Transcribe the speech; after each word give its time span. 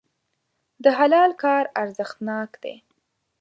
د 0.83 0.85
حلال 0.97 1.31
کار 1.43 1.63
ارزښتناک 1.81 2.51
دی. 2.63 2.75